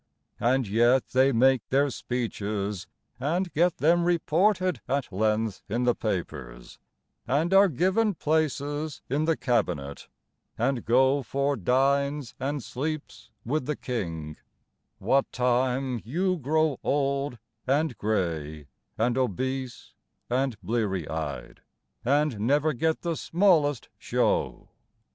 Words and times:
And 0.39 0.67
yet 0.67 1.09
they 1.09 1.31
make 1.31 1.61
their 1.69 1.91
speeches 1.91 2.87
And 3.19 3.53
get 3.53 3.77
them 3.77 4.03
reported 4.03 4.81
at 4.87 5.13
length 5.13 5.61
in 5.69 5.83
the 5.83 5.93
papers, 5.93 6.79
And 7.27 7.53
are 7.53 7.67
given 7.67 8.15
places 8.15 9.03
in 9.11 9.25
the 9.25 9.37
Cabinet, 9.37 10.07
And 10.57 10.83
go 10.85 11.21
for 11.21 11.55
"dines 11.55 12.33
and 12.39 12.63
sleeps" 12.63 13.29
with 13.45 13.67
the 13.67 13.75
King, 13.75 14.37
What 14.97 15.31
time 15.31 16.01
you 16.03 16.35
grow 16.35 16.79
old 16.81 17.37
and 17.67 17.95
grey 17.99 18.65
and 18.97 19.19
obese 19.19 19.93
and 20.31 20.59
bleary 20.63 21.07
eyed, 21.07 21.61
And 22.03 22.39
never 22.39 22.73
get 22.73 23.01
the 23.03 23.15
smallest 23.15 23.89
show. 23.99 24.69